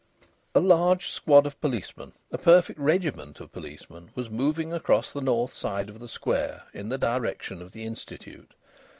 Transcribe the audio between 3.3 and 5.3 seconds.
of policemen, was moving across the